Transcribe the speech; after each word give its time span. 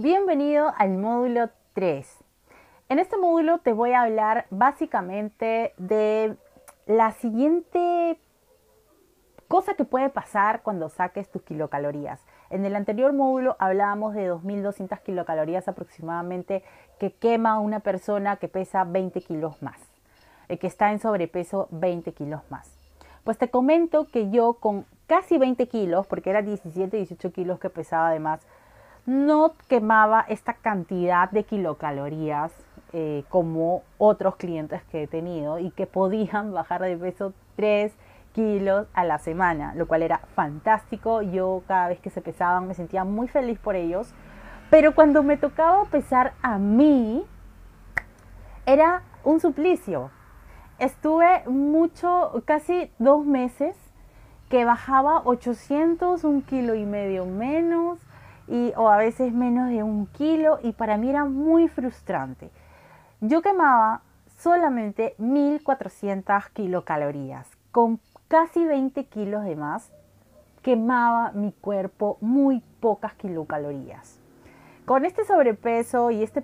Bienvenido 0.00 0.72
al 0.78 0.96
módulo 0.96 1.50
3. 1.72 2.08
En 2.88 3.00
este 3.00 3.16
módulo 3.16 3.58
te 3.58 3.72
voy 3.72 3.94
a 3.94 4.02
hablar 4.02 4.46
básicamente 4.50 5.74
de 5.76 6.36
la 6.86 7.10
siguiente 7.10 8.16
cosa 9.48 9.74
que 9.74 9.82
puede 9.82 10.08
pasar 10.08 10.62
cuando 10.62 10.88
saques 10.88 11.28
tus 11.28 11.42
kilocalorías. 11.42 12.20
En 12.48 12.64
el 12.64 12.76
anterior 12.76 13.12
módulo 13.12 13.56
hablábamos 13.58 14.14
de 14.14 14.30
2.200 14.30 15.02
kilocalorías 15.02 15.66
aproximadamente 15.66 16.62
que 17.00 17.12
quema 17.12 17.58
una 17.58 17.80
persona 17.80 18.36
que 18.36 18.46
pesa 18.46 18.84
20 18.84 19.20
kilos 19.22 19.60
más, 19.64 19.80
eh, 20.46 20.58
que 20.58 20.68
está 20.68 20.92
en 20.92 21.00
sobrepeso 21.00 21.66
20 21.72 22.12
kilos 22.12 22.42
más. 22.50 22.70
Pues 23.24 23.36
te 23.36 23.50
comento 23.50 24.06
que 24.06 24.30
yo 24.30 24.54
con 24.54 24.86
casi 25.08 25.38
20 25.38 25.66
kilos, 25.66 26.06
porque 26.06 26.30
era 26.30 26.42
17, 26.42 26.96
18 26.98 27.32
kilos 27.32 27.58
que 27.58 27.68
pesaba 27.68 28.10
además, 28.10 28.46
no 29.08 29.54
quemaba 29.68 30.26
esta 30.28 30.52
cantidad 30.52 31.30
de 31.30 31.44
kilocalorías 31.44 32.52
eh, 32.92 33.24
como 33.30 33.82
otros 33.96 34.36
clientes 34.36 34.82
que 34.90 35.04
he 35.04 35.06
tenido 35.06 35.58
y 35.58 35.70
que 35.70 35.86
podían 35.86 36.52
bajar 36.52 36.82
de 36.82 36.94
peso 36.94 37.32
3 37.56 37.90
kilos 38.34 38.86
a 38.92 39.04
la 39.04 39.18
semana, 39.18 39.74
lo 39.74 39.88
cual 39.88 40.02
era 40.02 40.18
fantástico. 40.34 41.22
Yo 41.22 41.62
cada 41.66 41.88
vez 41.88 42.00
que 42.00 42.10
se 42.10 42.20
pesaban 42.20 42.68
me 42.68 42.74
sentía 42.74 43.04
muy 43.04 43.28
feliz 43.28 43.58
por 43.58 43.76
ellos. 43.76 44.12
Pero 44.68 44.94
cuando 44.94 45.22
me 45.22 45.38
tocaba 45.38 45.86
pesar 45.86 46.34
a 46.42 46.58
mí, 46.58 47.24
era 48.66 49.04
un 49.24 49.40
suplicio. 49.40 50.10
Estuve 50.78 51.44
mucho, 51.46 52.42
casi 52.44 52.92
dos 52.98 53.24
meses, 53.24 53.74
que 54.50 54.66
bajaba 54.66 55.22
800, 55.24 56.24
un 56.24 56.42
kilo 56.42 56.74
y 56.74 56.84
medio 56.84 57.24
menos, 57.24 57.98
y, 58.48 58.72
o 58.76 58.88
a 58.88 58.96
veces 58.96 59.32
menos 59.32 59.68
de 59.68 59.82
un 59.82 60.06
kilo 60.06 60.58
y 60.62 60.72
para 60.72 60.96
mí 60.96 61.10
era 61.10 61.24
muy 61.24 61.68
frustrante. 61.68 62.50
Yo 63.20 63.42
quemaba 63.42 64.02
solamente 64.38 65.14
1400 65.18 66.48
kilocalorías, 66.50 67.48
con 67.72 68.00
casi 68.28 68.64
20 68.64 69.04
kilos 69.06 69.44
de 69.44 69.56
más, 69.56 69.90
quemaba 70.62 71.32
mi 71.32 71.52
cuerpo 71.52 72.18
muy 72.20 72.62
pocas 72.80 73.14
kilocalorías. 73.14 74.18
Con 74.84 75.04
este 75.04 75.24
sobrepeso 75.24 76.10
y 76.10 76.22
este 76.22 76.42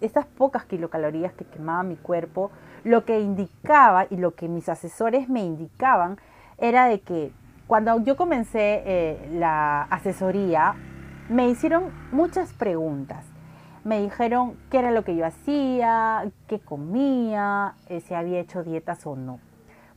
estas 0.00 0.26
pocas 0.26 0.64
kilocalorías 0.64 1.34
que 1.34 1.44
quemaba 1.44 1.82
mi 1.82 1.96
cuerpo, 1.96 2.50
lo 2.82 3.04
que 3.04 3.20
indicaba 3.20 4.06
y 4.08 4.16
lo 4.16 4.34
que 4.34 4.48
mis 4.48 4.68
asesores 4.68 5.28
me 5.28 5.40
indicaban 5.44 6.18
era 6.58 6.86
de 6.86 7.00
que 7.00 7.32
cuando 7.66 8.00
yo 8.02 8.16
comencé 8.16 8.82
eh, 8.86 9.28
la 9.32 9.82
asesoría, 9.82 10.76
me 11.28 11.48
hicieron 11.48 11.92
muchas 12.12 12.52
preguntas. 12.52 13.24
Me 13.82 14.00
dijeron 14.00 14.56
qué 14.70 14.78
era 14.78 14.90
lo 14.90 15.04
que 15.04 15.16
yo 15.16 15.26
hacía, 15.26 16.30
qué 16.46 16.60
comía, 16.60 17.74
eh, 17.88 18.00
si 18.00 18.14
había 18.14 18.40
hecho 18.40 18.62
dietas 18.62 19.06
o 19.06 19.16
no. 19.16 19.40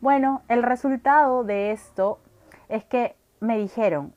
Bueno, 0.01 0.41
el 0.47 0.63
resultado 0.63 1.43
de 1.43 1.71
esto 1.71 2.19
es 2.69 2.83
que 2.83 3.15
me 3.39 3.57
dijeron, 3.57 4.13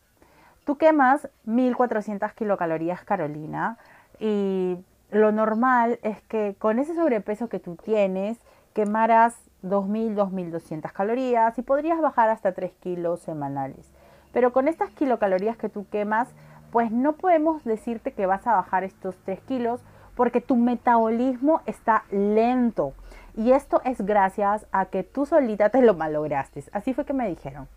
tú 0.64 0.76
quemas 0.76 1.28
1400 1.44 2.32
kilocalorías, 2.32 3.02
Carolina, 3.04 3.78
y 4.18 4.76
lo 5.10 5.32
normal 5.32 5.98
es 6.02 6.20
que 6.22 6.56
con 6.58 6.78
ese 6.78 6.94
sobrepeso 6.94 7.48
que 7.48 7.60
tú 7.60 7.76
tienes, 7.76 8.38
quemaras 8.72 9.36
2000, 9.62 10.14
2200 10.14 10.92
calorías 10.92 11.58
y 11.58 11.62
podrías 11.62 12.00
bajar 12.00 12.28
hasta 12.28 12.52
3 12.52 12.72
kilos 12.80 13.20
semanales. 13.20 13.90
Pero 14.32 14.52
con 14.52 14.68
estas 14.68 14.90
kilocalorías 14.90 15.56
que 15.56 15.68
tú 15.68 15.86
quemas, 15.90 16.28
pues 16.70 16.90
no 16.90 17.12
podemos 17.12 17.64
decirte 17.64 18.12
que 18.12 18.26
vas 18.26 18.46
a 18.46 18.54
bajar 18.54 18.84
estos 18.84 19.16
3 19.24 19.40
kilos 19.40 19.80
porque 20.14 20.40
tu 20.40 20.56
metabolismo 20.56 21.62
está 21.66 22.04
lento. 22.10 22.94
Y 23.36 23.52
esto 23.52 23.80
es 23.84 24.00
gracias 24.00 24.66
a 24.72 24.86
que 24.86 25.02
tú 25.02 25.24
solita 25.26 25.70
te 25.70 25.82
lo 25.82 25.94
malograste. 25.94 26.64
Así 26.72 26.94
fue 26.94 27.04
que 27.04 27.12
me 27.12 27.28
dijeron. 27.28 27.68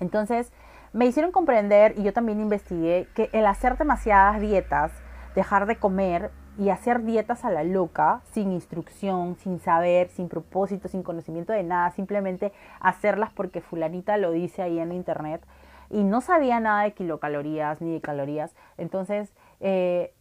Entonces, 0.00 0.52
me 0.92 1.06
hicieron 1.06 1.32
comprender 1.32 1.94
y 1.98 2.02
yo 2.02 2.12
también 2.12 2.40
investigué 2.40 3.08
que 3.14 3.28
el 3.32 3.46
hacer 3.46 3.76
demasiadas 3.76 4.40
dietas, 4.40 4.92
dejar 5.34 5.66
de 5.66 5.76
comer 5.76 6.30
y 6.58 6.70
hacer 6.70 7.04
dietas 7.04 7.44
a 7.44 7.50
la 7.50 7.62
loca, 7.62 8.22
sin 8.32 8.50
instrucción, 8.50 9.36
sin 9.36 9.60
saber, 9.60 10.08
sin 10.08 10.28
propósito, 10.28 10.88
sin 10.88 11.02
conocimiento 11.02 11.52
de 11.52 11.62
nada, 11.62 11.90
simplemente 11.90 12.52
hacerlas 12.80 13.32
porque 13.32 13.60
fulanita 13.60 14.16
lo 14.16 14.32
dice 14.32 14.62
ahí 14.62 14.80
en 14.80 14.92
internet, 14.92 15.40
y 15.90 16.04
no 16.04 16.20
sabía 16.20 16.60
nada 16.60 16.82
de 16.82 16.92
kilocalorías 16.92 17.80
ni 17.80 17.94
de 17.94 18.00
calorías. 18.00 18.54
Entonces, 18.76 19.32
eh, 19.60 20.14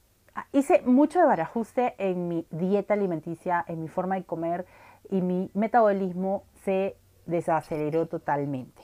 hice 0.51 0.81
mucho 0.85 1.19
de 1.19 1.25
barajuste 1.25 1.95
en 1.97 2.27
mi 2.27 2.45
dieta 2.51 2.93
alimenticia, 2.93 3.63
en 3.67 3.81
mi 3.81 3.87
forma 3.87 4.15
de 4.15 4.23
comer 4.23 4.65
y 5.09 5.21
mi 5.21 5.49
metabolismo 5.53 6.43
se 6.63 6.97
desaceleró 7.25 8.07
totalmente. 8.07 8.81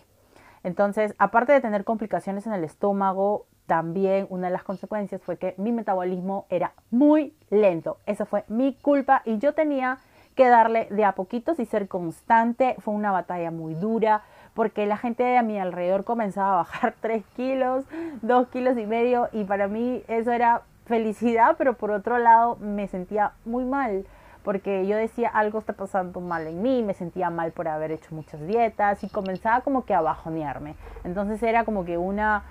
Entonces, 0.64 1.14
aparte 1.18 1.52
de 1.52 1.62
tener 1.62 1.84
complicaciones 1.84 2.48
en 2.48 2.54
el 2.54 2.64
estómago, 2.64 3.46
también 3.66 4.28
una 4.30 4.48
de 4.48 4.54
las 4.54 4.64
consecuencias 4.64 5.22
fue 5.22 5.38
que 5.38 5.56
mi 5.58 5.72
metabolismo 5.72 6.46
era 6.50 6.74
muy 6.92 7.36
lento. 7.50 7.98
Eso 8.06 8.26
fue 8.26 8.44
mi 8.48 8.76
culpa 8.76 9.22
y 9.26 9.38
yo 9.40 9.54
tenía 9.54 10.00
que 10.36 10.48
darle 10.48 10.88
de 10.90 11.06
a 11.06 11.14
poquitos 11.14 11.60
y 11.60 11.66
ser 11.66 11.88
constante. 11.88 12.76
Fue 12.80 12.94
una 12.94 13.12
batalla 13.12 13.52
muy 13.52 13.76
dura 13.76 14.24
porque 14.54 14.86
la 14.86 14.98
gente 14.98 15.38
a 15.38 15.44
mi 15.44 15.60
alrededor 15.60 16.04
comenzaba 16.04 16.54
a 16.54 16.58
bajar 16.58 16.96
3 17.02 17.24
kilos, 17.36 17.86
2 18.22 18.48
kilos 18.50 18.78
y 18.78 18.86
medio 18.86 19.30
y 19.32 19.44
para 19.44 19.68
mí 19.68 20.04
eso 20.08 20.32
era 20.32 20.62
felicidad, 20.86 21.56
pero 21.58 21.74
por 21.76 21.92
otro 21.92 22.18
lado 22.18 22.58
me 22.58 22.88
sentía 22.88 23.34
muy 23.46 23.66
mal 23.66 24.06
porque 24.44 24.86
yo 24.86 24.98
decía 24.98 25.30
algo 25.30 25.60
está 25.60 25.74
pasando 25.74 26.20
mal 26.20 26.46
en 26.48 26.62
mí, 26.62 26.84
me 26.84 26.94
sentía 26.94 27.30
mal 27.30 27.54
por 27.54 27.68
haber 27.70 27.92
hecho 27.92 28.14
muchas 28.14 28.46
dietas 28.46 29.04
y 29.04 29.08
comenzaba 29.08 29.62
como 29.62 29.86
que 29.86 29.94
a 29.94 30.02
bajonearme. 30.02 30.76
Entonces 31.06 31.42
era 31.42 31.64
como 31.64 31.86
que 31.86 31.98
una 31.98 32.44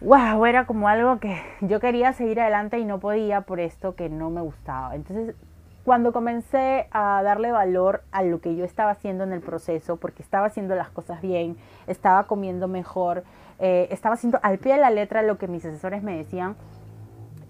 wow, 0.00 0.44
era 0.44 0.66
como 0.66 0.88
algo 0.88 1.18
que 1.18 1.40
yo 1.62 1.80
quería 1.80 2.12
seguir 2.12 2.40
adelante 2.40 2.78
y 2.78 2.84
no 2.84 3.00
podía 3.00 3.42
por 3.42 3.60
esto 3.60 3.94
que 3.94 4.08
no 4.08 4.30
me 4.30 4.42
gustaba. 4.42 4.94
Entonces 4.94 5.34
cuando 5.86 6.12
comencé 6.12 6.88
a 6.90 7.22
darle 7.22 7.52
valor 7.52 8.02
a 8.10 8.24
lo 8.24 8.40
que 8.40 8.56
yo 8.56 8.64
estaba 8.64 8.90
haciendo 8.90 9.22
en 9.22 9.32
el 9.32 9.40
proceso, 9.40 9.98
porque 9.98 10.20
estaba 10.20 10.46
haciendo 10.46 10.74
las 10.74 10.90
cosas 10.90 11.22
bien, 11.22 11.56
estaba 11.86 12.24
comiendo 12.24 12.66
mejor, 12.66 13.22
eh, 13.60 13.86
estaba 13.92 14.16
haciendo 14.16 14.40
al 14.42 14.58
pie 14.58 14.74
de 14.74 14.80
la 14.80 14.90
letra 14.90 15.22
lo 15.22 15.38
que 15.38 15.46
mis 15.46 15.64
asesores 15.64 16.02
me 16.02 16.16
decían, 16.16 16.56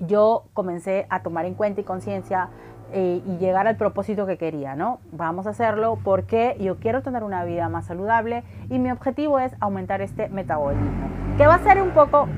yo 0.01 0.45
comencé 0.53 1.07
a 1.09 1.23
tomar 1.23 1.47
en 1.47 1.55
cuenta 1.55 1.81
y 1.81 1.85
conciencia 1.85 2.51
eh, 2.93 3.23
y 3.25 3.39
llegar 3.39 3.67
al 3.67 3.77
propósito 3.77 4.27
que 4.27 4.37
quería, 4.37 4.77
¿no? 4.77 5.01
Vamos 5.13 5.47
a 5.47 5.51
hacerlo 5.51 5.99
porque 6.05 6.59
yo 6.61 6.77
quiero 6.77 7.01
tener 7.03 7.25
una 7.25 7.43
vida 7.47 7.71
más 7.71 7.87
saludable 7.87 8.45
y 8.69 8.79
mi 8.79 8.91
objetivo 8.91 9.39
es 9.39 9.57
aumentar 9.61 10.03
este 10.03 10.29
metabolismo, 10.29 11.09
que 11.39 11.47
va 11.47 11.55
a 11.55 11.63
ser 11.63 11.81
un 11.81 11.93
poco 11.93 12.29